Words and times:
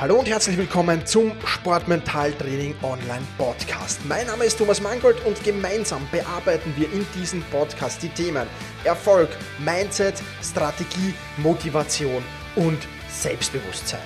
Hallo 0.00 0.20
und 0.20 0.28
herzlich 0.28 0.56
willkommen 0.56 1.04
zum 1.06 1.32
Sportmentaltraining 1.44 2.76
Online 2.82 3.26
Podcast. 3.36 3.98
Mein 4.06 4.28
Name 4.28 4.44
ist 4.44 4.56
Thomas 4.56 4.80
Mangold 4.80 5.16
und 5.26 5.42
gemeinsam 5.42 6.06
bearbeiten 6.12 6.72
wir 6.76 6.86
in 6.92 7.04
diesem 7.16 7.42
Podcast 7.50 8.00
die 8.04 8.08
Themen 8.08 8.46
Erfolg, 8.84 9.28
Mindset, 9.58 10.22
Strategie, 10.40 11.14
Motivation 11.38 12.22
und 12.54 12.78
Selbstbewusstsein. 13.08 13.98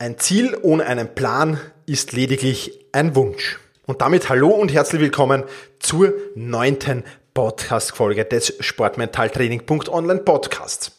Ein 0.00 0.18
Ziel 0.18 0.58
ohne 0.60 0.86
einen 0.86 1.14
Plan 1.14 1.60
ist 1.86 2.14
lediglich 2.14 2.84
ein 2.90 3.14
Wunsch. 3.14 3.60
Und 3.86 4.00
damit 4.00 4.28
hallo 4.28 4.48
und 4.48 4.74
herzlich 4.74 5.00
willkommen 5.00 5.44
zur 5.78 6.14
neunten 6.34 7.04
Podcast-Folge 7.38 8.24
des 8.24 8.52
Sportmentaltraining.online 8.58 10.22
Podcasts. 10.22 10.90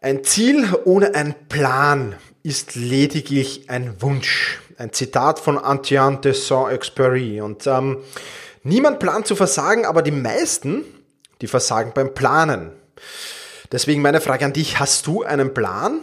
Ein 0.00 0.24
Ziel 0.24 0.68
ohne 0.84 1.14
einen 1.14 1.36
Plan 1.48 2.16
ist 2.42 2.74
lediglich 2.74 3.70
ein 3.70 4.02
Wunsch. 4.02 4.60
Ein 4.78 4.92
Zitat 4.92 5.38
von 5.38 5.56
Antoine 5.56 6.18
de 6.18 6.32
Saint-Exupéry. 6.32 7.40
Und 7.40 7.68
ähm, 7.68 7.98
niemand 8.64 8.98
plant 8.98 9.28
zu 9.28 9.36
versagen, 9.36 9.86
aber 9.86 10.02
die 10.02 10.10
meisten, 10.10 10.84
die 11.40 11.46
versagen 11.46 11.92
beim 11.94 12.14
Planen. 12.14 12.72
Deswegen 13.70 14.02
meine 14.02 14.20
Frage 14.20 14.44
an 14.44 14.52
dich, 14.52 14.80
hast 14.80 15.06
du 15.06 15.22
einen 15.22 15.54
Plan 15.54 16.00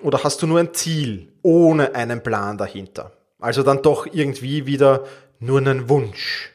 oder 0.00 0.24
hast 0.24 0.40
du 0.40 0.46
nur 0.46 0.60
ein 0.60 0.72
Ziel 0.72 1.30
ohne 1.42 1.94
einen 1.94 2.22
Plan 2.22 2.56
dahinter? 2.56 3.12
Also 3.38 3.62
dann 3.62 3.82
doch 3.82 4.06
irgendwie 4.10 4.64
wieder 4.64 5.04
nur 5.40 5.58
einen 5.58 5.90
Wunsch. 5.90 6.52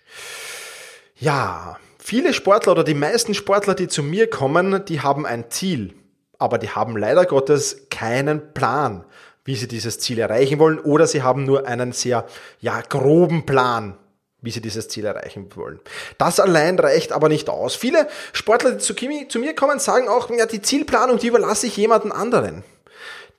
Ja, 1.20 1.78
Viele 2.04 2.34
Sportler 2.34 2.72
oder 2.72 2.84
die 2.84 2.96
meisten 2.96 3.36
Sportler, 3.36 3.76
die 3.76 3.88
zu 3.88 4.02
mir 4.02 4.28
kommen, 4.28 4.84
die 4.86 5.02
haben 5.02 5.28
ein 5.28 5.52
Ziel, 5.52 5.94
aber 6.40 6.58
die 6.58 6.72
haben 6.72 6.98
leider 6.98 7.26
Gottes 7.26 7.90
keinen 7.92 8.56
Plan, 8.56 9.06
wie 9.46 9.56
sie 9.56 9.68
dieses 9.68 10.00
Ziel 10.00 10.18
erreichen 10.18 10.58
wollen 10.58 10.80
oder 10.80 11.06
sie 11.06 11.22
haben 11.22 11.46
nur 11.46 11.68
einen 11.68 11.92
sehr 11.92 12.26
ja, 12.60 12.82
groben 12.82 13.46
Plan, 13.46 14.00
wie 14.42 14.50
sie 14.50 14.62
dieses 14.62 14.88
Ziel 14.88 15.06
erreichen 15.06 15.56
wollen. 15.56 15.80
Das 16.18 16.40
allein 16.40 16.80
reicht 16.80 17.12
aber 17.12 17.30
nicht 17.30 17.50
aus. 17.50 17.76
Viele 17.76 18.08
Sportler, 18.34 18.72
die 18.72 18.78
zu, 18.80 18.96
zu 18.96 19.40
mir 19.40 19.54
kommen, 19.54 19.78
sagen 19.78 20.08
auch, 20.08 20.32
ja, 20.32 20.48
die 20.48 20.64
Zielplanung, 20.64 21.20
die 21.20 21.28
überlasse 21.28 21.68
ich 21.68 21.78
jemanden 21.78 22.12
anderen. 22.12 22.64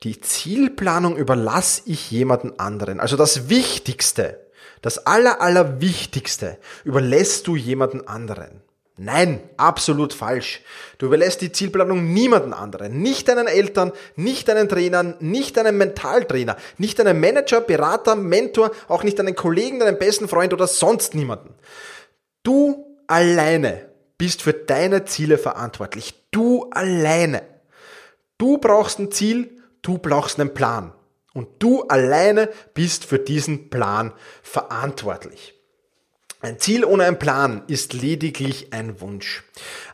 Die 0.03 0.21
Zielplanung 0.21 1.17
überlasse 1.17 1.81
ich 1.85 2.09
jemanden 2.11 2.57
anderen. 2.59 3.01
Also 3.01 3.17
das 3.17 3.49
Wichtigste 3.49 4.42
das 4.81 5.05
Aller, 5.05 5.41
Allerwichtigste 5.41 6.57
überlässt 6.83 7.47
du 7.47 7.55
jemanden 7.55 8.07
anderen. 8.07 8.61
Nein, 8.95 9.39
absolut 9.57 10.13
falsch. 10.13 10.61
Du 10.99 11.07
überlässt 11.07 11.41
die 11.41 11.51
Zielplanung 11.51 12.13
niemanden 12.13 12.53
anderen. 12.53 13.01
Nicht 13.01 13.27
deinen 13.27 13.47
Eltern, 13.47 13.91
nicht 14.15 14.47
deinen 14.47 14.69
Trainern, 14.69 15.15
nicht 15.19 15.57
deinem 15.57 15.77
Mentaltrainer, 15.79 16.57
nicht 16.77 16.99
deinem 16.99 17.19
Manager, 17.19 17.61
Berater, 17.61 18.15
Mentor, 18.15 18.71
auch 18.87 19.03
nicht 19.03 19.17
deinen 19.17 19.35
Kollegen, 19.35 19.79
deinen 19.79 19.97
besten 19.97 20.27
Freund 20.27 20.53
oder 20.53 20.67
sonst 20.67 21.15
niemanden. 21.15 21.55
Du 22.43 22.85
alleine 23.07 23.89
bist 24.19 24.43
für 24.43 24.53
deine 24.53 25.05
Ziele 25.05 25.39
verantwortlich. 25.39 26.13
Du 26.29 26.69
alleine. 26.69 27.41
Du 28.37 28.59
brauchst 28.59 28.99
ein 28.99 29.11
Ziel, 29.11 29.59
du 29.81 29.97
brauchst 29.97 30.39
einen 30.39 30.53
Plan. 30.53 30.93
Und 31.33 31.47
du 31.59 31.83
alleine 31.83 32.49
bist 32.73 33.05
für 33.05 33.19
diesen 33.19 33.69
Plan 33.69 34.13
verantwortlich. 34.43 35.55
Ein 36.43 36.59
Ziel 36.59 36.83
ohne 36.83 37.05
einen 37.05 37.19
Plan 37.19 37.63
ist 37.67 37.93
lediglich 37.93 38.73
ein 38.73 38.99
Wunsch. 38.99 39.45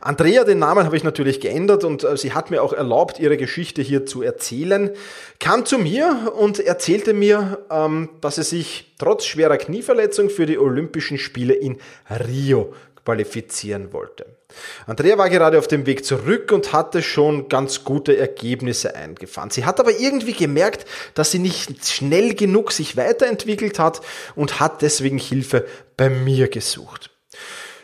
Andrea, 0.01 0.43
den 0.43 0.57
Namen 0.57 0.83
habe 0.83 0.97
ich 0.97 1.03
natürlich 1.03 1.41
geändert 1.41 1.83
und 1.83 2.03
äh, 2.03 2.17
sie 2.17 2.33
hat 2.33 2.49
mir 2.49 2.63
auch 2.63 2.73
erlaubt, 2.73 3.19
ihre 3.19 3.37
Geschichte 3.37 3.83
hier 3.83 4.07
zu 4.07 4.23
erzählen, 4.23 4.89
kam 5.39 5.63
zu 5.67 5.77
mir 5.77 6.33
und 6.35 6.59
erzählte 6.59 7.13
mir, 7.13 7.59
ähm, 7.69 8.09
dass 8.21 8.35
sie 8.35 8.43
sich 8.43 8.95
trotz 8.97 9.25
schwerer 9.25 9.57
Knieverletzung 9.57 10.31
für 10.31 10.47
die 10.47 10.57
Olympischen 10.57 11.19
Spiele 11.19 11.53
in 11.53 11.77
Rio 12.09 12.73
qualifizieren 13.05 13.93
wollte. 13.93 14.25
Andrea 14.87 15.17
war 15.17 15.29
gerade 15.29 15.57
auf 15.57 15.67
dem 15.67 15.85
Weg 15.85 16.05
zurück 16.05 16.51
und 16.51 16.73
hatte 16.73 17.01
schon 17.01 17.49
ganz 17.49 17.83
gute 17.83 18.17
Ergebnisse 18.17 18.95
eingefahren. 18.95 19.49
Sie 19.49 19.65
hat 19.65 19.79
aber 19.79 19.99
irgendwie 19.99 20.33
gemerkt, 20.33 20.85
dass 21.13 21.31
sie 21.31 21.39
nicht 21.39 21.85
schnell 21.85 22.33
genug 22.33 22.71
sich 22.71 22.97
weiterentwickelt 22.97 23.79
hat 23.79 24.01
und 24.35 24.59
hat 24.59 24.81
deswegen 24.81 25.17
Hilfe 25.17 25.65
bei 25.97 26.09
mir 26.09 26.47
gesucht. 26.47 27.11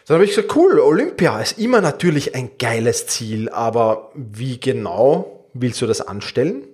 Dann 0.08 0.16
habe 0.16 0.26
ich 0.26 0.36
gesagt, 0.36 0.56
cool, 0.56 0.80
Olympia 0.80 1.40
ist 1.40 1.58
immer 1.58 1.82
natürlich 1.82 2.36
ein 2.36 2.52
geiles 2.60 3.08
Ziel, 3.08 3.50
aber 3.50 4.12
wie 4.14 4.60
genau 4.60 5.48
willst 5.54 5.82
du 5.82 5.88
das 5.88 6.02
anstellen? 6.02 6.68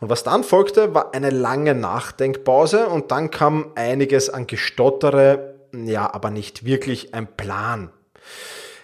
Und 0.00 0.08
was 0.08 0.22
dann 0.22 0.44
folgte, 0.44 0.94
war 0.94 1.12
eine 1.12 1.28
lange 1.28 1.74
Nachdenkpause 1.74 2.86
und 2.86 3.10
dann 3.10 3.30
kam 3.30 3.72
einiges 3.74 4.30
an 4.30 4.46
Gestottere, 4.46 5.49
ja, 5.72 6.12
aber 6.12 6.30
nicht 6.30 6.64
wirklich 6.64 7.14
ein 7.14 7.26
Plan. 7.36 7.90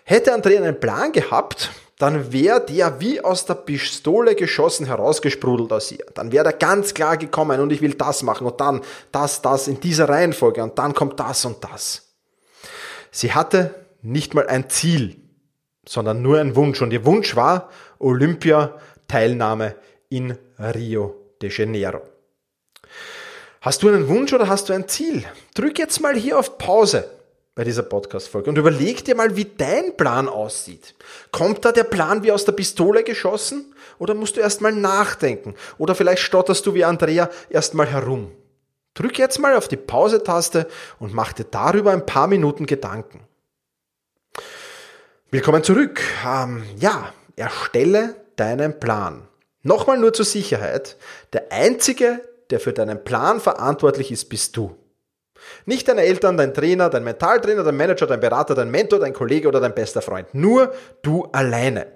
Hätte 0.04 0.32
Andrea 0.32 0.62
einen 0.62 0.78
Plan 0.78 1.12
gehabt, 1.12 1.70
dann 1.98 2.32
wäre 2.32 2.64
der 2.64 3.00
wie 3.00 3.20
aus 3.20 3.47
der 3.47 3.54
Pistole 3.54 4.34
geschossen 4.34 4.86
herausgesprudelt 4.86 5.72
aus 5.72 5.91
ihr. 5.91 6.04
Dann 6.14 6.30
wäre 6.30 6.46
er 6.46 6.52
ganz 6.52 6.92
klar 6.92 7.16
gekommen 7.16 7.60
und 7.60 7.72
ich 7.72 7.80
will 7.80 7.94
das 7.94 8.22
machen 8.22 8.46
und 8.46 8.60
dann 8.60 8.82
das, 9.12 9.41
das 9.42 9.66
in 9.66 9.80
dieser 9.80 10.08
Reihenfolge 10.08 10.62
und 10.62 10.78
dann 10.78 10.94
kommt 10.94 11.19
das 11.19 11.44
und 11.44 11.64
das. 11.64 12.14
Sie 13.10 13.32
hatte 13.32 13.75
nicht 14.02 14.34
mal 14.34 14.46
ein 14.46 14.69
Ziel, 14.69 15.16
sondern 15.88 16.20
nur 16.20 16.38
einen 16.38 16.54
Wunsch 16.54 16.82
und 16.82 16.92
ihr 16.92 17.06
Wunsch 17.06 17.34
war 17.34 17.70
Olympia-Teilnahme 17.98 19.75
in 20.10 20.36
Rio 20.58 21.14
de 21.41 21.50
Janeiro. 21.50 22.02
Hast 23.66 23.82
du 23.82 23.88
einen 23.88 24.06
Wunsch 24.06 24.32
oder 24.32 24.47
hast 24.47 24.69
du 24.69 24.75
ein 24.75 24.87
Ziel? 24.87 25.25
Drück 25.54 25.77
jetzt 25.81 26.00
mal 26.00 26.15
hier 26.15 26.38
auf 26.38 26.56
Pause 26.56 27.10
bei 27.56 27.65
dieser 27.65 27.82
Podcast-Folge 27.82 28.49
und 28.49 28.59
überleg 28.59 29.04
dir 29.04 29.16
mal, 29.16 29.34
wie 29.34 29.44
dein 29.44 29.97
Plan 29.97 30.28
aussieht. 30.28 30.94
Kommt 31.32 31.65
da 31.65 31.72
der 31.72 31.82
Plan 31.82 32.22
wie 32.22 32.31
aus 32.31 32.44
der 32.44 32.53
Pistole 32.53 33.03
geschossen? 33.03 33.75
Oder 33.99 34.15
musst 34.15 34.37
du 34.37 34.41
erstmal 34.41 34.71
nachdenken? 34.71 35.56
Oder 35.78 35.97
vielleicht 35.97 36.22
stotterst 36.22 36.65
du 36.65 36.75
wie 36.75 36.84
Andrea 36.84 37.28
erstmal 37.50 37.88
herum? 37.88 38.31
Drück 38.94 39.19
jetzt 39.19 39.41
mal 39.41 39.56
auf 39.56 39.66
die 39.66 39.76
Pause-Taste 39.76 40.69
und 41.00 41.12
mach 41.12 41.32
dir 41.32 41.47
darüber 41.50 41.91
ein 41.91 42.06
paar 42.06 42.28
Minuten 42.28 42.66
Gedanken. 42.66 43.25
Willkommen 45.32 45.65
zurück. 45.65 46.00
Ähm, 46.25 46.62
ja, 46.78 47.12
erstelle 47.34 48.15
deinen 48.37 48.78
Plan. 48.78 49.26
Nochmal 49.65 49.99
nur 49.99 50.12
zur 50.12 50.25
Sicherheit. 50.25 50.97
Der 51.32 51.50
einzige, 51.50 52.21
der 52.50 52.60
für 52.60 52.72
deinen 52.72 53.04
Plan 53.04 53.40
verantwortlich 53.40 54.12
ist, 54.12 54.28
bist 54.28 54.56
du. 54.56 54.76
Nicht 55.64 55.88
deine 55.88 56.02
Eltern, 56.02 56.36
dein 56.36 56.54
Trainer, 56.54 56.88
dein 56.90 57.04
Mentaltrainer, 57.04 57.62
dein 57.62 57.76
Manager, 57.76 58.06
dein 58.06 58.20
Berater, 58.20 58.54
dein 58.54 58.70
Mentor, 58.70 59.00
dein 59.00 59.12
Kollege 59.12 59.48
oder 59.48 59.60
dein 59.60 59.74
bester 59.74 60.02
Freund. 60.02 60.34
Nur 60.34 60.72
du 61.02 61.24
alleine. 61.32 61.86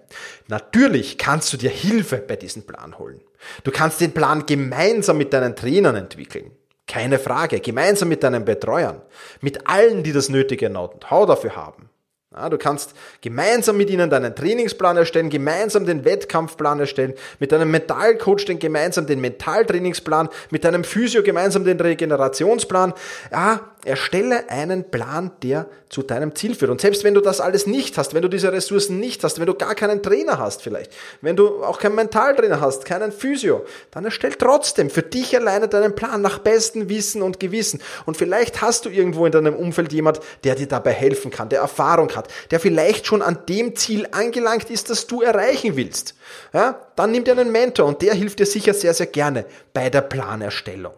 Natürlich 0.49 1.19
kannst 1.19 1.53
du 1.53 1.57
dir 1.57 1.71
Hilfe 1.71 2.19
bei 2.19 2.37
diesem 2.37 2.63
Plan 2.63 2.99
holen. 2.99 3.21
Du 3.65 3.71
kannst 3.71 4.01
den 4.01 4.13
Plan 4.13 4.47
gemeinsam 4.47 5.19
mit 5.19 5.33
deinen 5.33 5.57
Trainern 5.57 5.97
entwickeln. 5.97 6.53
Keine 6.87 7.19
Frage. 7.19 7.61
Gemeinsam 7.61 8.09
mit 8.09 8.23
deinen 8.23 8.45
Betreuern. 8.45 9.03
Mit 9.41 9.69
allen, 9.69 10.03
die 10.03 10.13
das 10.13 10.29
nötige 10.29 10.69
Know-how 10.69 11.27
dafür 11.27 11.57
haben. 11.57 11.89
Ja, 12.33 12.49
du 12.49 12.59
kannst 12.59 12.95
gemeinsam 13.23 13.77
mit 13.77 13.91
ihnen 13.91 14.09
deinen 14.09 14.37
Trainingsplan 14.37 14.97
erstellen, 14.97 15.31
gemeinsam 15.31 15.85
den 15.85 16.05
Wettkampfplan 16.05 16.79
erstellen, 16.79 17.15
mit 17.41 17.51
deinem 17.51 17.73
Mentalcoach 17.73 18.45
den 18.45 18.61
gemeinsam 18.61 19.09
den 19.09 19.21
Mentaltrainingsplan, 19.21 20.29
mit 20.51 20.63
deinem 20.63 20.85
Physio 20.85 21.25
gemeinsam 21.25 21.65
den 21.65 21.81
Regenerationsplan. 21.81 22.95
Ja, 23.33 23.73
erstelle 23.85 24.49
einen 24.49 24.91
Plan, 24.91 25.33
der 25.43 25.67
zu 25.89 26.03
deinem 26.03 26.35
Ziel 26.35 26.55
führt. 26.55 26.71
Und 26.71 26.81
selbst 26.81 27.03
wenn 27.03 27.15
du 27.15 27.21
das 27.21 27.41
alles 27.41 27.67
nicht 27.67 27.99
hast, 27.99 28.15
wenn 28.15 28.23
du 28.23 28.29
diese 28.29 28.53
Ressourcen 28.53 29.01
nicht 29.01 29.25
hast, 29.25 29.41
wenn 29.41 29.47
du 29.47 29.55
gar 29.55 29.75
keinen 29.75 30.03
Trainer 30.03 30.39
hast 30.39 30.63
vielleicht, 30.63 30.93
wenn 31.21 31.37
du 31.37 31.65
auch 31.65 31.79
keinen 31.79 31.97
Mentaltrainer 31.97 32.61
hast, 32.61 32.85
keinen 32.85 33.13
Physio, 33.13 33.65
dann 33.91 34.05
erstell 34.05 34.35
trotzdem 34.35 34.89
für 34.89 35.03
dich 35.03 35.37
alleine 35.37 35.69
deinen 35.69 35.95
Plan 35.95 36.23
nach 36.23 36.39
bestem 36.39 36.89
Wissen 36.89 37.23
und 37.23 37.41
Gewissen. 37.41 37.81
Und 38.07 38.17
vielleicht 38.17 38.63
hast 38.63 38.85
du 38.85 38.89
irgendwo 38.89 39.27
in 39.27 39.33
deinem 39.33 39.57
Umfeld 39.57 39.93
jemand, 39.93 40.21
der 40.45 40.55
dir 40.55 40.69
dabei 40.69 40.93
helfen 40.93 41.31
kann, 41.31 41.49
der 41.49 41.61
Erfahrung 41.61 42.15
hat, 42.15 42.29
der 42.51 42.61
vielleicht 42.61 43.07
schon 43.07 43.23
an 43.23 43.39
dem 43.49 43.75
Ziel 43.75 44.07
angelangt 44.13 44.71
ist, 44.71 44.91
das 44.91 45.07
du 45.07 45.23
erreichen 45.23 45.77
willst. 45.77 46.15
Ja, 46.53 46.81
dann 46.95 47.11
nimm 47.11 47.25
dir 47.25 47.33
einen 47.33 47.51
Mentor 47.51 47.87
und 47.87 48.03
der 48.03 48.15
hilft 48.15 48.39
dir 48.39 48.47
sicher 48.47 48.75
sehr, 48.75 48.95
sehr 48.95 49.07
gerne 49.07 49.45
bei 49.73 49.91
der 49.91 50.03
Planerstellung. 50.03 50.95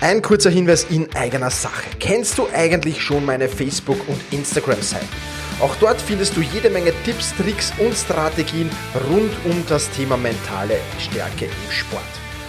Ein 0.00 0.22
kurzer 0.22 0.50
Hinweis 0.50 0.84
in 0.90 1.12
eigener 1.16 1.50
Sache. 1.50 1.82
Kennst 1.98 2.38
du 2.38 2.46
eigentlich 2.54 3.02
schon 3.02 3.24
meine 3.24 3.48
Facebook- 3.48 4.06
und 4.08 4.20
Instagram-Seiten? 4.30 5.08
Auch 5.60 5.74
dort 5.80 6.00
findest 6.00 6.36
du 6.36 6.40
jede 6.40 6.70
Menge 6.70 6.92
Tipps, 7.04 7.34
Tricks 7.36 7.72
und 7.78 7.94
Strategien 7.96 8.70
rund 9.10 9.32
um 9.44 9.64
das 9.68 9.90
Thema 9.90 10.16
mentale 10.16 10.76
Stärke 11.00 11.46
im 11.46 11.72
Sport. 11.72 12.04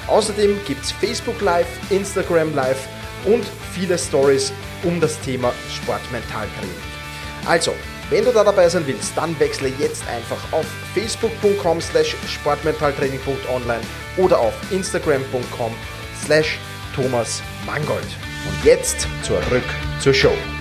Außerdem 0.08 0.60
gibt 0.68 0.84
es 0.84 0.92
Facebook 0.92 1.42
Live, 1.42 1.66
Instagram 1.90 2.54
Live 2.54 2.88
und 3.26 3.44
viele 3.74 3.98
Stories 3.98 4.54
um 4.84 5.02
das 5.02 5.20
Thema 5.22 5.52
Sportmentaltraining. 5.72 6.70
Also, 7.48 7.74
Wenn 8.12 8.26
du 8.26 8.32
da 8.32 8.44
dabei 8.44 8.68
sein 8.68 8.88
willst, 8.88 9.16
dann 9.16 9.40
wechsle 9.40 9.72
jetzt 9.78 10.04
einfach 10.08 10.52
auf 10.52 10.66
facebook.com 10.96 11.80
slash 11.80 12.16
sportmentaltraining.online 12.28 13.82
oder 14.18 14.40
auf 14.40 14.54
instagram.com 14.72 15.72
slash 16.26 16.58
Thomas 16.96 17.42
Mangold. 17.66 18.08
Und 18.48 18.66
jetzt 18.66 19.08
zurück 19.24 19.64
zur 20.00 20.14
Show. 20.14 20.59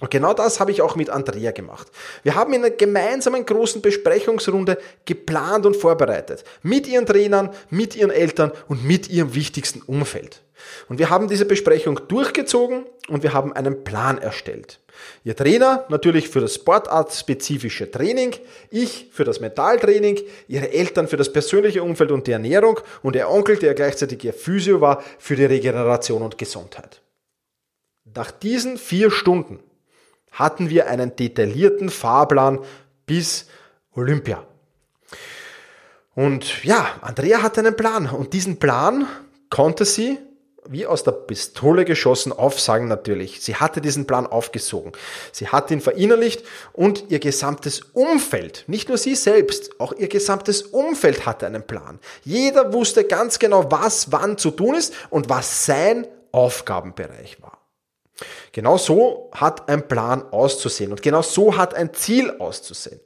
Und 0.00 0.10
genau 0.10 0.32
das 0.32 0.60
habe 0.60 0.70
ich 0.70 0.80
auch 0.80 0.96
mit 0.96 1.10
Andrea 1.10 1.52
gemacht. 1.52 1.88
Wir 2.22 2.34
haben 2.34 2.54
in 2.54 2.64
einer 2.64 2.74
gemeinsamen 2.74 3.44
großen 3.44 3.82
Besprechungsrunde 3.82 4.78
geplant 5.04 5.66
und 5.66 5.76
vorbereitet. 5.76 6.42
Mit 6.62 6.88
ihren 6.88 7.04
Trainern, 7.04 7.50
mit 7.68 7.94
ihren 7.94 8.10
Eltern 8.10 8.50
und 8.68 8.84
mit 8.84 9.10
ihrem 9.10 9.34
wichtigsten 9.34 9.82
Umfeld. 9.82 10.40
Und 10.88 10.98
wir 10.98 11.10
haben 11.10 11.28
diese 11.28 11.44
Besprechung 11.44 12.00
durchgezogen 12.08 12.86
und 13.08 13.22
wir 13.22 13.34
haben 13.34 13.52
einen 13.52 13.84
Plan 13.84 14.18
erstellt. 14.18 14.80
Ihr 15.24 15.36
Trainer 15.36 15.86
natürlich 15.88 16.28
für 16.28 16.40
das 16.40 16.54
sportartspezifische 16.54 17.90
Training, 17.90 18.34
ich 18.70 19.08
für 19.12 19.24
das 19.24 19.40
Mentaltraining, 19.40 20.20
ihre 20.48 20.72
Eltern 20.72 21.08
für 21.08 21.16
das 21.16 21.32
persönliche 21.32 21.82
Umfeld 21.82 22.10
und 22.10 22.26
die 22.26 22.32
Ernährung 22.32 22.80
und 23.02 23.16
ihr 23.16 23.28
Onkel, 23.28 23.56
der 23.56 23.74
gleichzeitig 23.74 24.24
ihr 24.24 24.34
Physio 24.34 24.80
war, 24.80 25.02
für 25.18 25.36
die 25.36 25.44
Regeneration 25.44 26.22
und 26.22 26.38
Gesundheit. 26.38 27.00
Nach 28.14 28.30
diesen 28.30 28.76
vier 28.76 29.10
Stunden 29.10 29.60
hatten 30.32 30.70
wir 30.70 30.88
einen 30.88 31.16
detaillierten 31.16 31.90
Fahrplan 31.90 32.60
bis 33.06 33.46
Olympia. 33.94 34.44
Und 36.14 36.64
ja, 36.64 36.86
Andrea 37.00 37.42
hatte 37.42 37.60
einen 37.60 37.76
Plan 37.76 38.06
und 38.08 38.32
diesen 38.32 38.58
Plan 38.58 39.06
konnte 39.48 39.84
sie 39.84 40.18
wie 40.70 40.86
aus 40.86 41.02
der 41.02 41.12
Pistole 41.12 41.84
geschossen 41.84 42.32
aufsagen 42.32 42.86
natürlich. 42.86 43.40
Sie 43.40 43.56
hatte 43.56 43.80
diesen 43.80 44.06
Plan 44.06 44.26
aufgesogen. 44.26 44.92
Sie 45.32 45.48
hat 45.48 45.70
ihn 45.70 45.80
verinnerlicht 45.80 46.44
und 46.72 47.10
ihr 47.10 47.18
gesamtes 47.18 47.80
Umfeld, 47.92 48.64
nicht 48.66 48.88
nur 48.88 48.98
sie 48.98 49.16
selbst, 49.16 49.80
auch 49.80 49.92
ihr 49.92 50.08
gesamtes 50.08 50.62
Umfeld 50.62 51.26
hatte 51.26 51.46
einen 51.46 51.66
Plan. 51.66 51.98
Jeder 52.24 52.72
wusste 52.72 53.04
ganz 53.04 53.38
genau, 53.38 53.70
was 53.70 54.12
wann 54.12 54.38
zu 54.38 54.50
tun 54.50 54.74
ist 54.74 54.94
und 55.10 55.28
was 55.28 55.66
sein 55.66 56.06
Aufgabenbereich 56.32 57.42
war. 57.42 57.59
Genau 58.52 58.78
so 58.78 59.30
hat 59.32 59.68
ein 59.68 59.86
Plan 59.86 60.22
auszusehen 60.30 60.90
und 60.90 61.02
genau 61.02 61.22
so 61.22 61.56
hat 61.56 61.74
ein 61.74 61.94
Ziel 61.94 62.30
auszusehen. 62.38 63.00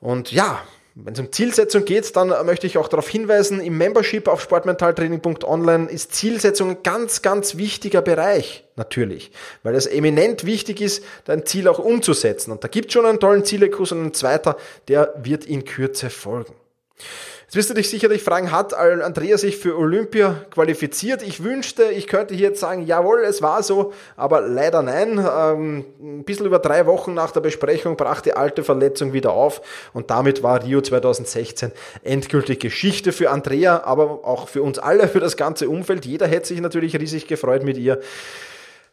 Und 0.00 0.32
ja, 0.32 0.62
wenn 0.94 1.14
es 1.14 1.20
um 1.20 1.30
Zielsetzung 1.30 1.84
geht, 1.84 2.14
dann 2.16 2.28
möchte 2.46 2.66
ich 2.66 2.76
auch 2.76 2.88
darauf 2.88 3.08
hinweisen, 3.08 3.60
im 3.60 3.78
Membership 3.78 4.28
auf 4.28 4.42
sportmentaltraining.online 4.42 5.88
ist 5.88 6.14
Zielsetzung 6.14 6.70
ein 6.70 6.82
ganz, 6.82 7.22
ganz 7.22 7.56
wichtiger 7.56 8.02
Bereich, 8.02 8.64
natürlich, 8.76 9.30
weil 9.62 9.74
es 9.74 9.86
eminent 9.86 10.44
wichtig 10.44 10.80
ist, 10.80 11.04
dein 11.24 11.46
Ziel 11.46 11.68
auch 11.68 11.78
umzusetzen. 11.78 12.50
Und 12.50 12.64
da 12.64 12.68
gibt 12.68 12.88
es 12.88 12.92
schon 12.94 13.06
einen 13.06 13.20
tollen 13.20 13.44
Zielekurs 13.44 13.92
und 13.92 14.04
ein 14.04 14.14
zweiter, 14.14 14.56
der 14.88 15.14
wird 15.22 15.44
in 15.44 15.64
Kürze 15.64 16.10
folgen. 16.10 16.54
Jetzt 17.50 17.56
wirst 17.56 17.70
du 17.70 17.74
dich 17.74 17.90
sicherlich 17.90 18.22
fragen, 18.22 18.52
hat 18.52 18.74
Andrea 18.74 19.36
sich 19.36 19.56
für 19.56 19.76
Olympia 19.76 20.44
qualifiziert? 20.52 21.20
Ich 21.20 21.42
wünschte, 21.42 21.82
ich 21.82 22.06
könnte 22.06 22.32
hier 22.32 22.50
jetzt 22.50 22.60
sagen, 22.60 22.86
jawohl, 22.86 23.24
es 23.24 23.42
war 23.42 23.64
so, 23.64 23.92
aber 24.16 24.40
leider 24.40 24.82
nein. 24.82 25.18
Ähm, 25.18 25.84
ein 26.00 26.22
bisschen 26.22 26.46
über 26.46 26.60
drei 26.60 26.86
Wochen 26.86 27.12
nach 27.12 27.32
der 27.32 27.40
Besprechung 27.40 27.96
brach 27.96 28.20
die 28.20 28.34
alte 28.34 28.62
Verletzung 28.62 29.12
wieder 29.12 29.32
auf 29.32 29.62
und 29.92 30.10
damit 30.12 30.44
war 30.44 30.62
Rio 30.62 30.80
2016 30.80 31.72
endgültig 32.04 32.60
Geschichte 32.60 33.10
für 33.10 33.30
Andrea, 33.30 33.82
aber 33.82 34.24
auch 34.24 34.46
für 34.46 34.62
uns 34.62 34.78
alle, 34.78 35.08
für 35.08 35.18
das 35.18 35.36
ganze 35.36 35.68
Umfeld. 35.68 36.06
Jeder 36.06 36.28
hätte 36.28 36.46
sich 36.46 36.60
natürlich 36.60 36.96
riesig 37.00 37.26
gefreut 37.26 37.64
mit 37.64 37.78
ihr. 37.78 37.98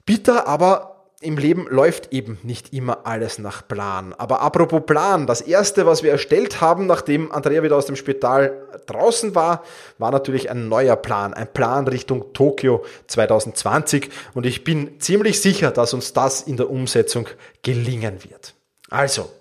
Bitter, 0.03 0.47
aber 0.47 0.96
im 1.19 1.37
Leben 1.37 1.65
läuft 1.67 2.13
eben 2.13 2.37
nicht 2.43 2.73
immer 2.73 3.07
alles 3.07 3.39
nach 3.39 3.67
Plan. 3.67 4.13
Aber 4.13 4.41
apropos 4.41 4.83
Plan, 4.85 5.25
das 5.25 5.41
erste, 5.41 5.87
was 5.87 6.03
wir 6.03 6.11
erstellt 6.11 6.61
haben, 6.61 6.85
nachdem 6.85 7.31
Andrea 7.31 7.63
wieder 7.63 7.75
aus 7.75 7.87
dem 7.87 7.95
Spital 7.95 8.67
draußen 8.85 9.33
war, 9.33 9.63
war 9.97 10.11
natürlich 10.11 10.51
ein 10.51 10.69
neuer 10.69 10.95
Plan. 10.95 11.33
Ein 11.33 11.51
Plan 11.51 11.87
Richtung 11.87 12.33
Tokio 12.33 12.85
2020. 13.07 14.09
Und 14.35 14.45
ich 14.45 14.63
bin 14.63 14.99
ziemlich 14.99 15.41
sicher, 15.41 15.71
dass 15.71 15.95
uns 15.95 16.13
das 16.13 16.41
in 16.41 16.55
der 16.55 16.69
Umsetzung 16.69 17.27
gelingen 17.63 18.23
wird. 18.23 18.53
Also, 18.91 19.31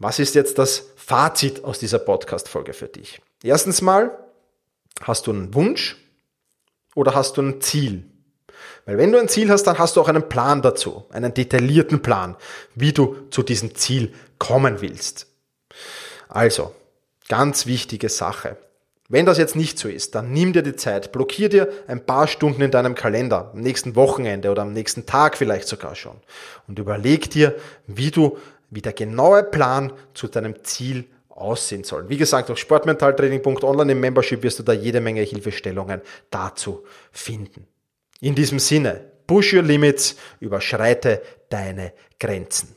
was 0.00 0.18
ist 0.18 0.34
jetzt 0.34 0.58
das 0.58 0.86
Fazit 0.96 1.62
aus 1.62 1.78
dieser 1.78 2.00
Podcast-Folge 2.00 2.72
für 2.72 2.88
dich? 2.88 3.20
Erstens 3.44 3.82
mal, 3.82 4.18
hast 5.02 5.28
du 5.28 5.30
einen 5.30 5.54
Wunsch 5.54 5.96
oder 6.96 7.14
hast 7.14 7.36
du 7.36 7.42
ein 7.42 7.60
Ziel? 7.60 8.04
Weil 8.86 8.98
wenn 8.98 9.12
du 9.12 9.18
ein 9.18 9.28
Ziel 9.28 9.50
hast, 9.50 9.64
dann 9.64 9.78
hast 9.78 9.96
du 9.96 10.00
auch 10.00 10.08
einen 10.08 10.28
Plan 10.28 10.62
dazu, 10.62 11.04
einen 11.10 11.34
detaillierten 11.34 12.02
Plan, 12.02 12.36
wie 12.74 12.92
du 12.92 13.16
zu 13.30 13.42
diesem 13.42 13.74
Ziel 13.74 14.12
kommen 14.38 14.80
willst. 14.80 15.26
Also, 16.28 16.74
ganz 17.28 17.66
wichtige 17.66 18.08
Sache. 18.08 18.56
Wenn 19.10 19.24
das 19.24 19.38
jetzt 19.38 19.56
nicht 19.56 19.78
so 19.78 19.88
ist, 19.88 20.14
dann 20.14 20.32
nimm 20.32 20.52
dir 20.52 20.62
die 20.62 20.76
Zeit, 20.76 21.12
blockier 21.12 21.48
dir 21.48 21.68
ein 21.86 22.04
paar 22.04 22.28
Stunden 22.28 22.60
in 22.60 22.70
deinem 22.70 22.94
Kalender, 22.94 23.50
am 23.54 23.60
nächsten 23.60 23.96
Wochenende 23.96 24.50
oder 24.50 24.62
am 24.62 24.74
nächsten 24.74 25.06
Tag 25.06 25.38
vielleicht 25.38 25.66
sogar 25.66 25.94
schon 25.94 26.16
und 26.66 26.78
überleg 26.78 27.30
dir, 27.30 27.54
wie 27.86 28.10
du, 28.10 28.36
wie 28.68 28.82
der 28.82 28.92
genaue 28.92 29.44
Plan 29.44 29.94
zu 30.12 30.28
deinem 30.28 30.62
Ziel 30.62 31.06
aussehen 31.30 31.84
soll. 31.84 32.10
Wie 32.10 32.18
gesagt, 32.18 32.50
auf 32.50 32.58
sportmentaltraining.online 32.58 33.92
im 33.92 34.00
Membership 34.00 34.42
wirst 34.42 34.58
du 34.58 34.62
da 34.62 34.74
jede 34.74 35.00
Menge 35.00 35.22
Hilfestellungen 35.22 36.02
dazu 36.30 36.84
finden. 37.10 37.66
In 38.20 38.34
diesem 38.34 38.58
Sinne, 38.58 39.12
push 39.28 39.52
your 39.52 39.62
limits, 39.62 40.16
überschreite 40.40 41.22
deine 41.50 41.92
Grenzen. 42.18 42.74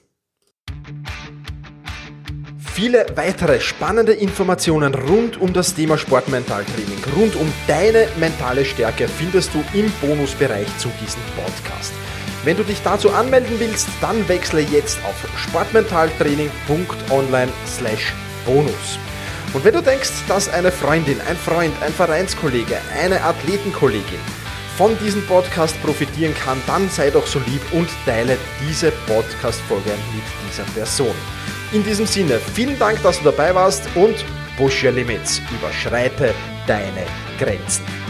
Viele 2.74 3.08
weitere 3.16 3.60
spannende 3.60 4.14
Informationen 4.14 4.94
rund 4.94 5.42
um 5.42 5.52
das 5.52 5.74
Thema 5.74 5.98
Sportmentaltraining, 5.98 7.04
rund 7.16 7.36
um 7.36 7.52
deine 7.68 8.08
mentale 8.20 8.66
Stärke 8.66 9.08
findest 9.08 9.52
du 9.56 9.64
im 9.74 9.92
Bonusbereich 10.00 10.68
zu 10.78 10.90
diesem 11.04 11.24
Podcast. 11.36 11.92
Wenn 12.44 12.58
du 12.58 12.64
dich 12.64 12.84
dazu 12.84 13.10
anmelden 13.10 13.60
willst, 13.60 13.88
dann 14.00 14.30
wechsle 14.30 14.62
jetzt 14.62 15.04
auf 15.06 15.16
sportmentaltraining.online 15.38 17.52
slash 17.66 18.14
bonus. 18.46 19.00
Und 19.54 19.66
wenn 19.66 19.74
du 19.74 19.82
denkst, 19.82 20.12
dass 20.28 20.50
eine 20.50 20.72
Freundin, 20.72 21.20
ein 21.28 21.36
Freund, 21.36 21.74
ein 21.82 21.94
Vereinskollege, 21.94 22.78
eine 23.02 23.24
Athletenkollegin 23.24 24.20
von 24.82 24.98
diesem 24.98 25.24
Podcast 25.28 25.80
profitieren 25.84 26.34
kann, 26.34 26.60
dann 26.66 26.90
sei 26.90 27.12
doch 27.12 27.28
so 27.28 27.38
lieb 27.46 27.62
und 27.72 27.88
teile 28.04 28.36
diese 28.68 28.92
Podcast-Folge 29.06 29.92
mit 29.92 30.24
dieser 30.50 30.64
Person. 30.74 31.14
In 31.72 31.84
diesem 31.84 32.08
Sinne, 32.08 32.40
vielen 32.56 32.80
Dank, 32.80 33.00
dass 33.04 33.20
du 33.20 33.26
dabei 33.26 33.54
warst 33.54 33.84
und 33.94 34.26
push 34.58 34.84
your 34.84 34.92
limits, 34.92 35.40
überschreite 35.56 36.34
deine 36.66 37.06
Grenzen. 37.38 38.01